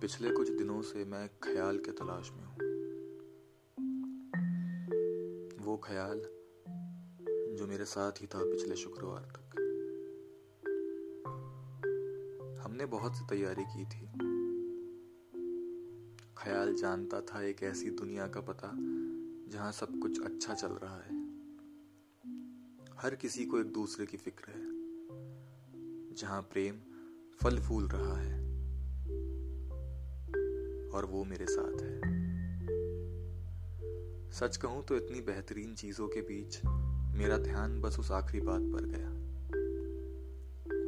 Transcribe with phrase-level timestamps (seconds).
[0.00, 2.54] पिछले कुछ दिनों से मैं ख्याल के तलाश में हूँ।
[5.64, 6.20] वो ख्याल
[7.56, 9.58] जो मेरे साथ ही था पिछले शुक्रवार तक।
[12.64, 14.06] हमने बहुत सी तैयारी की थी।
[16.38, 18.72] ख्याल जानता था एक ऐसी दुनिया का पता
[19.52, 21.22] जहाँ सब कुछ अच्छा चल रहा है।
[22.98, 24.66] हर किसी को एक दूसरे की फ़िक्र है,
[26.14, 26.80] जहाँ प्रेम
[27.42, 28.39] फल फूल रहा है।
[30.94, 32.20] और वो मेरे साथ है।
[34.30, 36.60] सच कहूँ तो इतनी बेहतरीन चीज़ों के बीच
[37.18, 39.20] मेरा ध्यान बस उस आखिरी बात पर गया।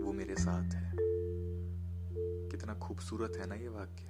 [0.05, 0.93] वो मेरे साथ है।
[2.48, 4.05] कितना खूबसूरत है ना ये वाक्य।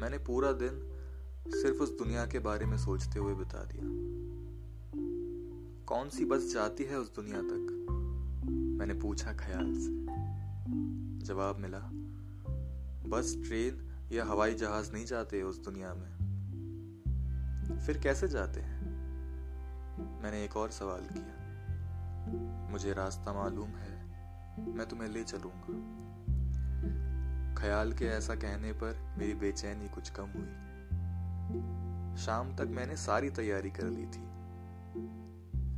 [0.00, 0.98] मैंने पूरा दिन
[1.48, 4.12] सिर्फ़ उस दुनिया के बारे में सोचते हुए बिता दिया।
[5.86, 7.86] कौन सी बस जाती है उस दुनिया तक?
[8.50, 10.06] मैंने पूछा ख्याल से।
[11.26, 11.90] जवाब मिला
[13.06, 16.22] बस, ट्रेन या हवाई जहाज़ नहीं जाते उस दुनिया में।
[17.86, 18.82] फिर कैसे जाते हैं?
[20.22, 21.42] मैंने एक और सवाल किया।
[22.70, 24.06] मुझे रास्ता मालूम है,
[24.74, 26.02] मैं तुम्हें ले चलूँगा।
[27.60, 30.72] ख्याल के ऐसा कहने पर मेरी बेचैनी कुछ कम हुई।
[32.16, 34.32] शाम तक मैंने सारी तैयारी कर ली थी।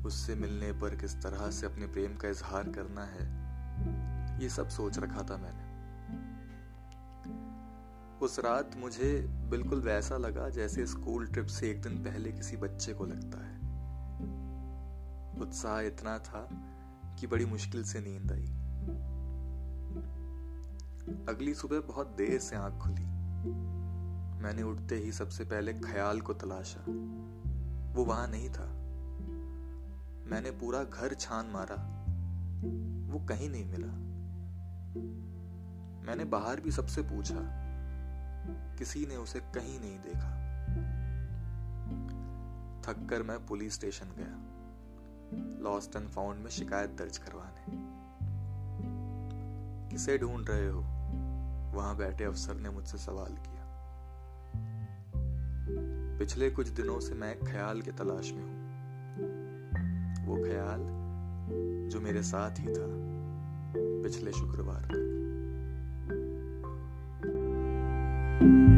[0.04, 3.44] उससे मिलने पर किस तरह से अपने प्रेम का इजहार करना है,
[4.42, 5.63] ये सब सोच रखा था मैंने।
[8.22, 12.94] उस रात मुझे बिल्कुल वैसा लगा जैसे स्कूल ट्रिप से एक दिन पहले किसी बच्चे
[12.94, 13.54] को लगता है।
[15.40, 16.48] उत्साह इतना था
[17.20, 18.46] कि बड़ी मुश्किल से नींद आई।
[21.34, 23.06] अगली सुबह बहुत देर से आँख खुली।
[24.42, 26.80] मैंने उठते ही सबसे पहले ख्याल को तलाशा।
[27.94, 28.66] वो वहाँ नहीं था।
[30.30, 32.04] मैंने पूरा घर छान मारा।
[33.12, 34.04] वो कहीं नहीं मिला।
[36.06, 37.63] मैंने बाहर भी सबसे पूछा
[38.48, 40.44] किसी ने उसे कहीं नहीं देखा।
[42.82, 44.54] थककर मैं पुलिस स्टेशन गया,
[45.62, 47.94] लॉस्ट एंड फाउंड में शिकायत दर्ज करवाने।
[49.88, 50.80] किसे ढूंढ रहे हो?
[51.76, 53.54] वहाँ बैठे अफसर ने मुझसे सवाल किया।
[56.18, 58.64] पिछले कुछ दिनों से मैं ख्याल के तलाश में हूँ।
[60.26, 61.04] वो ख्याल
[61.90, 63.14] जो मेरे साथ ही था
[64.02, 65.10] पिछले शुक्रवार तक
[68.40, 68.73] thank you